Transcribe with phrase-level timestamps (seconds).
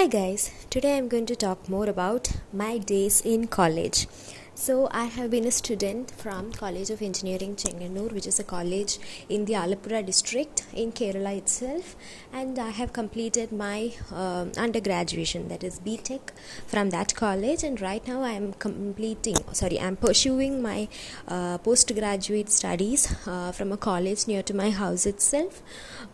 [0.00, 4.06] Hi guys, today I'm going to talk more about my days in college.
[4.54, 8.98] So, I have been a student from College of Engineering Chengannur, which is a college
[9.28, 11.96] in the Alappuzha district in Kerala itself,
[12.32, 16.20] and I have completed my uh, undergraduation, that is BTech,
[16.66, 17.62] from that college.
[17.62, 20.88] And right now, I am completing, sorry, I am pursuing my
[21.26, 25.62] uh, postgraduate studies uh, from a college near to my house itself.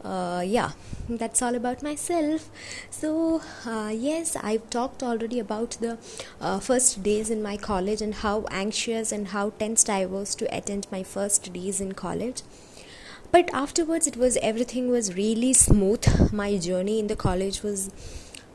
[0.05, 0.71] Uh, yeah,
[1.09, 2.49] that's all about myself.
[2.91, 5.99] So, uh, yes, I've talked already about the
[6.41, 10.35] uh, first days in my college and how how anxious and how tensed I was
[10.37, 12.43] to attend my first days in college.
[13.33, 16.33] But afterwards, it was everything was really smooth.
[16.33, 17.91] My journey in the college was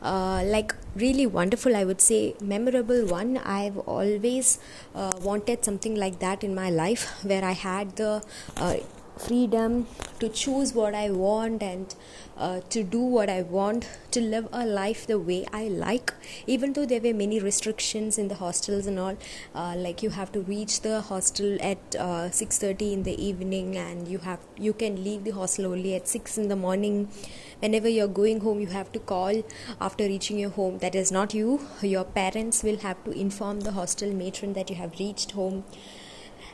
[0.02, 4.58] uh, like really wonderful i would say memorable one i've always
[4.96, 8.24] uh, wanted something like that in my life where i had the
[8.58, 8.76] uh,
[9.22, 9.88] freedom
[10.20, 11.94] to choose what I want and
[12.42, 16.14] uh, to do what I want, to live a life the way I like.
[16.48, 19.18] Even though there were many restrictions in the hostels and all,
[19.54, 24.08] uh, like you have to reach the hostel at uh, 6:30 in the evening, and
[24.08, 24.40] you have
[24.70, 27.00] you can leave the hostel only at 6 in the morning.
[27.60, 29.44] Whenever you're going home, you have to call
[29.80, 30.80] after reaching your home.
[30.86, 31.60] That is not you.
[31.96, 35.64] Your parents will have to inform the hostel matron that you have reached home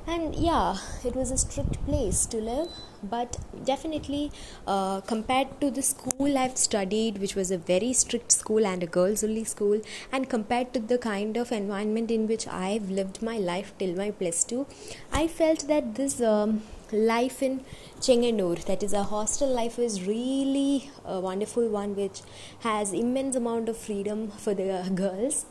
[0.07, 2.69] and yeah it was a strict place to live.
[3.03, 4.31] But definitely
[4.65, 8.87] uh, compared to the school i've studied which was a very strict school and a
[8.87, 9.79] girls only school
[10.11, 14.09] and compared to the kind of environment in which i've lived my life till my
[14.09, 14.65] plus 2
[15.13, 17.63] i felt that this um, life in
[17.99, 22.21] Chengannur, that is a hostel life, is really a wonderful one, which
[22.59, 25.45] has immense amount of freedom for the girls,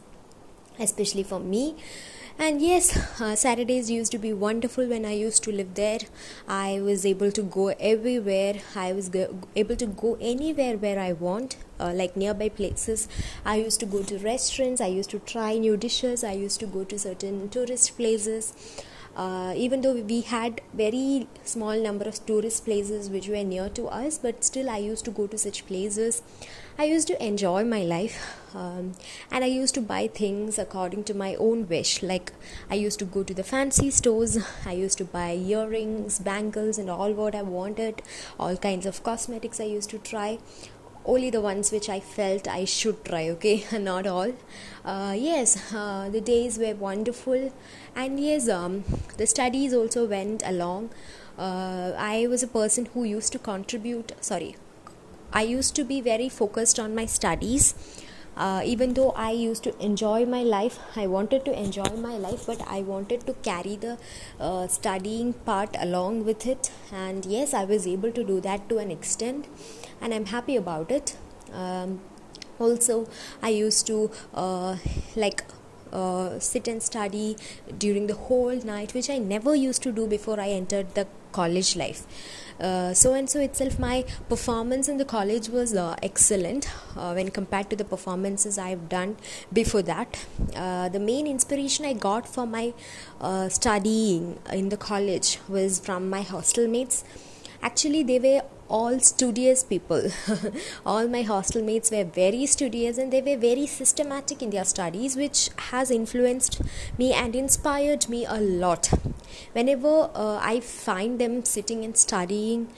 [0.78, 1.76] especially for me
[2.38, 2.86] and yes
[3.20, 5.98] uh, saturdays used to be wonderful when i used to live there.
[6.48, 8.54] I was able to go everywhere.
[8.74, 13.08] I was go- able to go anywhere where i want uh, like nearby places.
[13.44, 14.80] I used to go to restaurants.
[14.80, 16.24] I used to try new dishes.
[16.24, 18.52] I used to go to certain tourist places
[19.16, 23.86] uh, even though we had very small number of tourist places which were near to
[23.86, 26.22] us but still i used to go to such places.
[26.78, 28.16] I used to enjoy my life
[28.54, 28.92] um,
[29.30, 32.02] and i used to buy things according to my own wish.
[32.02, 32.32] Like
[32.70, 36.90] i used to go to the fancy stores i used to buy earrings bangles and
[36.90, 38.02] all what i wanted
[38.38, 40.38] all kinds of cosmetics i used to try
[41.06, 44.32] only the ones which I felt I should try, okay, not all.
[44.84, 47.52] Uh, yes, uh, the days were wonderful,
[47.94, 48.84] and yes, um,
[49.16, 50.90] the studies also went along.
[51.38, 54.56] Uh, I was a person who used to contribute, sorry,
[55.32, 57.74] I used to be very focused on my studies.
[58.36, 62.44] Uh, even though I used to enjoy my life, I wanted to enjoy my life,
[62.46, 63.96] but I wanted to carry the
[64.38, 66.70] uh, studying part along with it.
[66.92, 69.46] And yes, I was able to do that to an extent
[70.00, 71.16] and I'm happy about it.
[71.52, 72.00] Um,
[72.58, 73.08] also,
[73.42, 74.76] I used to uh,
[75.14, 75.44] like
[75.92, 77.36] uh, sit and study
[77.78, 81.76] during the whole night, which I never used to do before I entered the college
[81.76, 82.06] life.
[82.58, 87.30] Uh, so and so itself, my performance in the college was uh, excellent uh, when
[87.30, 89.16] compared to the performances I've done
[89.52, 90.26] before that.
[90.54, 92.72] Uh, the main inspiration I got for my
[93.20, 97.04] uh, studying in the college was from my hostel mates.
[97.62, 100.10] Actually, they were all studious people.
[100.86, 105.16] all my hostel mates were very studious and they were very systematic in their studies,
[105.16, 106.60] which has influenced
[106.98, 108.90] me and inspired me a lot.
[109.52, 112.68] Whenever uh, I find them sitting and studying,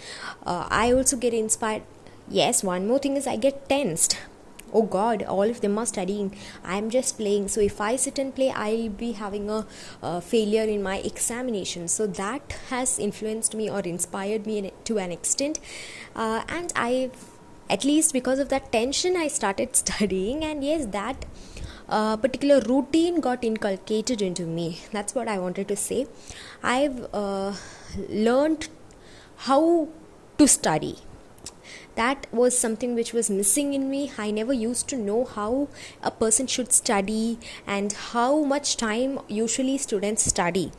[0.44, 1.82] uh, I also get inspired.
[2.28, 4.19] Yes, one more thing is I get tensed
[4.73, 6.34] oh god all of them are studying.
[6.65, 7.49] I'm just playing.
[7.49, 9.67] So if i sit and play i'll be having a,
[10.21, 11.89] failure in my examination.
[11.89, 15.61] So that has influenced me or inspired me to an extent.
[16.15, 17.11] Uh, and i
[17.71, 20.45] at least because of that tension i started studying.
[20.45, 21.25] And yes that
[21.89, 24.78] uh, particular routine got inculcated into me.
[24.93, 26.07] That's what i wanted to say.
[26.62, 27.55] I've uh,
[28.09, 28.69] learned
[29.37, 29.89] how
[30.39, 30.99] to study
[31.98, 34.12] that was something which was missing in me.
[34.16, 35.69] I never used to know how
[36.00, 40.71] a person should study and how much time usually students study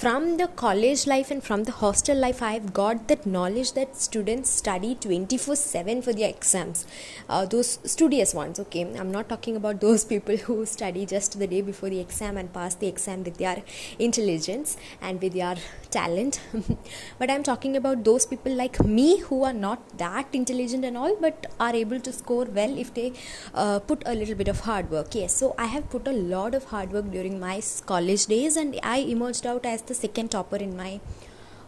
[0.00, 4.50] from the college life and from the hostel life i've got that knowledge that students
[4.50, 6.86] study 24 7 for their exams.
[7.30, 8.82] Uh, those studious ones okay?
[8.82, 12.52] I'm not talking about those people who study just the day before the exam and
[12.52, 13.62] pass the exam with their
[13.98, 15.56] intelligence and with their
[15.90, 16.40] talent.
[17.18, 21.16] But i'm talking about those people like me who are not that intelligent and all
[21.18, 23.14] but are able to score well if they
[23.54, 25.14] uh, put a little bit of hard work.
[25.14, 28.78] Yes so i have put a lot of hard work during my college days and
[28.82, 31.00] i emerged out as the second topper in my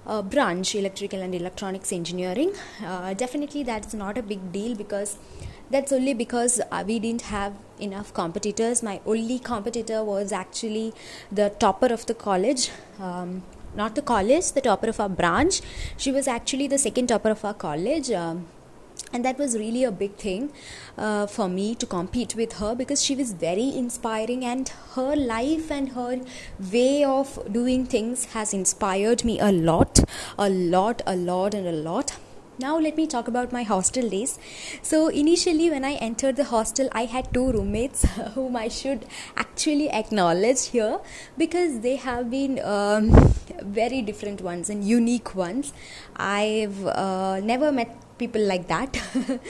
[0.06, 2.52] uh, branch electrical and electronics engineering.
[2.84, 5.18] Uh, definitely that's not a big deal because
[5.70, 8.82] that's only because uh, we didn't have enough competitors.
[8.82, 10.94] My only competitor was actually
[11.30, 12.70] the topper of the college
[13.00, 13.42] um,
[13.74, 15.60] not the college the topper of our branch.
[15.96, 18.46] She was actually the second topper of our college um,
[19.12, 20.52] and that was really a big thing
[20.96, 25.70] uh, for me to compete with her because she was very inspiring and her life
[25.70, 26.20] and her
[26.72, 29.98] way of doing things has inspired me a lot
[30.38, 32.16] a lot a lot and a lot.
[32.60, 34.36] Now let me talk about my hostel days.
[34.82, 39.06] So initially when i entered the hostel i had two roommates whom i should
[39.36, 40.98] actually acknowledge here
[41.36, 43.12] because they have been um,
[43.62, 45.72] very different ones and unique ones.
[46.16, 49.00] I've uh, never met people like that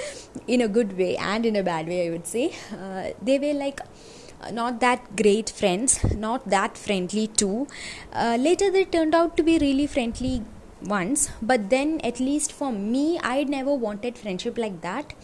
[0.47, 2.53] in a good way and in a bad way i would say.
[2.73, 3.81] Uh, they were like
[4.41, 7.67] uh, not that great friends not that friendly too.
[8.13, 10.43] Uh, later they turned out to be really friendly
[10.83, 15.15] once but then at least for me i never wanted friendship like that.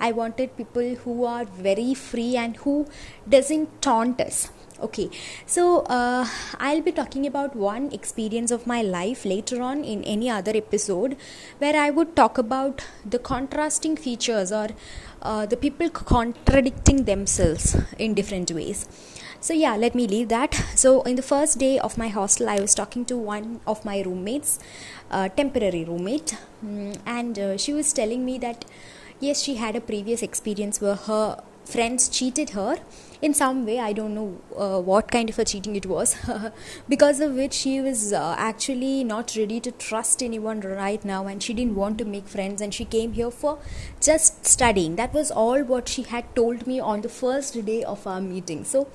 [0.00, 2.86] I wanted people who are very free and who
[3.28, 5.10] doesn't taunt us okay.
[5.46, 6.26] So uh,
[6.58, 11.16] i'll be talking about one experience of my life later on in any other episode
[11.58, 14.68] where i would talk about the contrasting features or
[15.22, 18.86] uh, the people contradicting themselves in different ways.
[19.40, 20.54] So yeah let me leave that.
[20.74, 24.02] So in the first day of my hostel i was talking to one of my
[24.02, 24.58] roommates
[25.36, 28.64] temporary roommate mm, and uh, she was telling me that
[29.20, 32.76] yes she had a previous experience where her friends cheated her
[33.22, 36.16] in some way i don't know uh, what kind of a cheating it was
[36.88, 41.42] because of which she was uh, actually not ready to trust anyone right now and
[41.42, 43.58] she didn't want to make friends and she came here for
[44.00, 44.96] just studying.
[44.96, 48.64] That was all what she had told me on the first day of our meeting.
[48.64, 48.88] So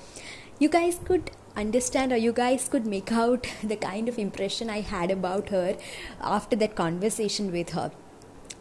[0.60, 4.81] you guys could understand or you guys could make out the kind of impression I
[4.81, 5.77] had about her
[6.21, 7.92] after that conversation with her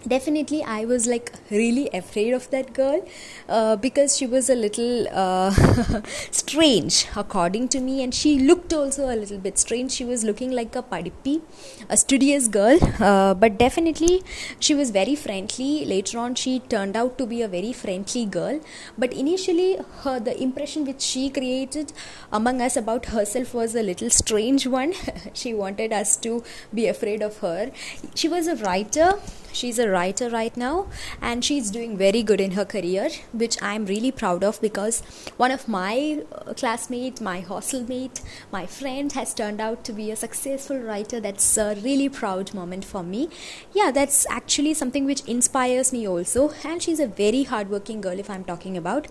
[0.07, 3.05] definitely i was like really afraid of that girl
[3.49, 5.51] uh, because she was a little uh,
[6.31, 8.03] strange according to me.
[8.03, 9.93] And she looked also a little bit strange.
[9.93, 11.41] She was looking like a padipi
[11.89, 12.79] a studious girl.
[13.01, 14.23] Uh, but definitely
[14.61, 15.85] she was very friendly.
[15.85, 18.61] Later on she turned out to be a very friendly girl.
[18.97, 21.93] But initially her the impression which she created
[22.33, 24.93] among us about herself was a little strange one.
[25.35, 26.43] She wanted us to
[26.75, 27.71] be afraid of her.
[28.15, 29.15] She was a writer
[29.53, 30.87] she's a writer right now
[31.21, 35.01] and she's doing very good in her career which i'm really proud of because
[35.37, 38.21] one of my uh, classmate my hostel mate
[38.53, 41.21] my friend has turned out to be a successful writer.
[41.21, 43.29] That's a really proud moment for me.
[43.73, 48.31] Yeah that's actually something which inspires me also and she's a very hardworking girl if
[48.31, 49.09] i'm talking about.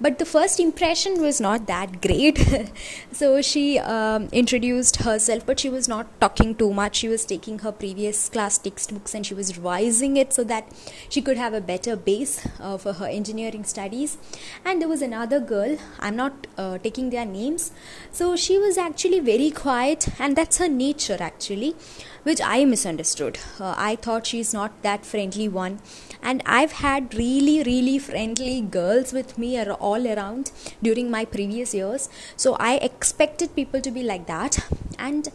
[0.00, 2.44] But the first impression was not that great.
[3.12, 6.96] So she um, introduced herself but she was not talking too much.
[6.96, 10.68] She was taking her previous class textbooks and she was revising it so that
[11.08, 14.16] she could have a better base uh, for her engineering studies.
[14.64, 17.72] And there was another girl i'm not uh, taking their names.
[18.12, 21.74] So she was actually very quiet and that's her nature actually
[22.22, 23.38] which i misunderstood.
[23.60, 25.78] Uh, i thought she's not that friendly one.
[26.22, 32.08] And i've had really really friendly girls with me all around during my previous years.
[32.36, 34.58] So i expected people to be like that.
[34.98, 35.28] And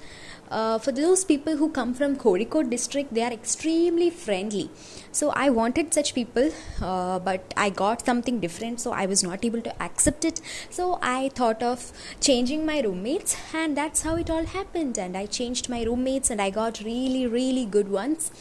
[0.50, 4.70] uh, for those people who come from Kozhikode district, they are extremely friendly.
[5.12, 6.52] So I wanted such people,
[6.82, 10.42] uh, but I got something different, so I was not able to accept it.
[10.70, 14.98] So I thought of changing my roommates, and that's how it all happened.
[14.98, 18.32] And I changed my roommates, and I got really, really good ones.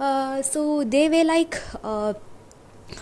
[0.00, 2.14] Uh, so they were like uh,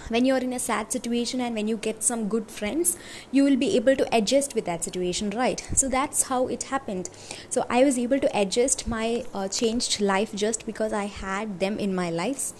[0.08, 2.96] when you're in a sad situation and when you get some good friends
[3.30, 5.66] you will be able to adjust with that situation right?
[5.74, 7.10] So that's how it happened.
[7.48, 11.78] So i was able to adjust my uh, changed life just because i had them
[11.78, 12.52] in my life.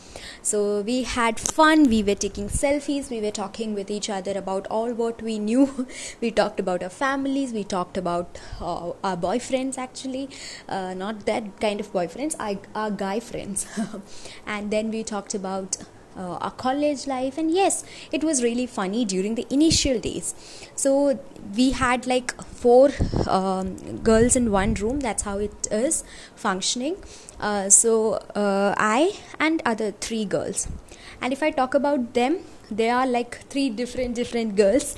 [0.43, 1.85] So we had fun.
[1.89, 3.11] We were taking selfies.
[3.11, 5.87] We were talking with each other about all what we knew.
[6.21, 7.53] We talked about our families.
[7.53, 10.29] We talked about uh, our boyfriends actually.
[10.69, 12.37] Uh, not that kind of boyfriends.
[12.39, 13.67] Our, our guy friends.
[14.47, 15.77] And then we talked about
[16.17, 17.39] uh, our college life.
[17.39, 20.35] And yes it was really funny during the initial days.
[20.77, 21.19] So
[21.57, 22.91] we had like four
[23.27, 25.01] um, girls in one room.
[25.01, 26.05] That's how it is
[26.37, 26.97] functioning.
[27.41, 30.69] Uh, so uh, i and other three girls.
[31.21, 32.41] And if i talk about them
[32.71, 34.97] they are like three different different girls.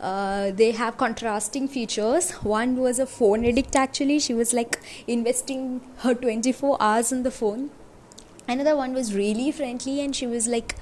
[0.00, 2.30] Uh, they have contrasting features.
[2.44, 4.20] One was a phone addict actually.
[4.20, 7.70] She was like investing her 24 hours in the phone
[8.48, 10.74] another one was really friendly and she was like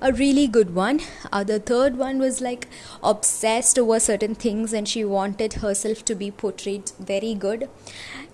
[0.00, 1.00] a really good one.
[1.32, 2.66] Uh, the third one was like
[3.04, 7.68] obsessed over certain things and she wanted herself to be portrayed very good.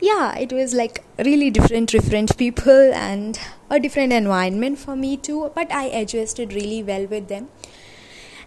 [0.00, 5.50] Yeah, it was like really different, different people and a different environment for me too,
[5.54, 7.48] but I adjusted really well with them.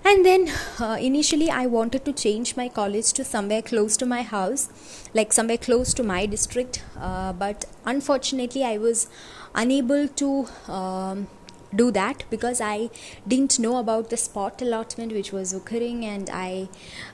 [0.03, 4.21] And then uh, initially i wanted to change my college to somewhere close to my
[4.21, 4.69] house
[5.13, 6.81] like somewhere close to my district.
[6.97, 9.07] Uh, but unfortunately i was
[9.53, 11.27] unable to um,
[11.75, 12.89] do that because I
[13.27, 16.69] didn't know about the spot allotment which was occurring and I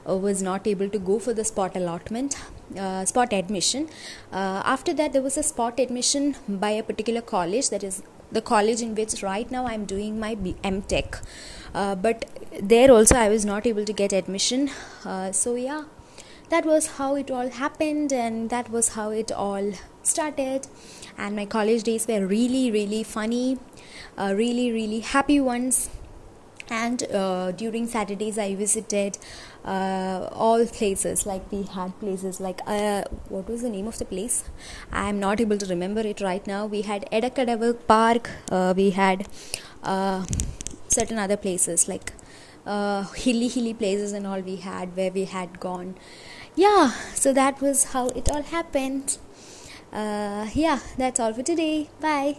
[0.08, 2.36] uh, was not able to go for the spot allotment
[2.78, 3.90] uh, spot admission.
[4.32, 8.42] Uh, after that there was a spot admission by a particular college that is the
[8.42, 11.22] college in which right now I'm doing my B- MTech
[11.74, 12.26] uh, but
[12.62, 14.70] there also I was not able to get admission.
[15.06, 15.84] Uh, so yeah
[16.50, 20.66] that was how it all happened and that was how it all started.
[21.18, 23.58] And my college days were really really funny
[24.18, 25.90] uh, really really happy ones
[26.70, 29.18] and uh, during saturdays i visited
[29.66, 31.26] uh, all places.
[31.26, 34.46] Like we had places like uh, what was the name of the place?
[34.92, 36.66] I am not able to remember it right now.
[36.66, 38.30] We had edakadavu park.
[38.50, 39.28] Uh, we had
[39.84, 40.26] uh,
[40.88, 42.14] certain other places like
[42.66, 45.96] uh, hilly hilly places and all we had where we had gone.
[46.56, 49.18] Yeah so that was how it all happened.
[49.92, 51.90] Yeah that's all for today.
[52.00, 52.38] Bye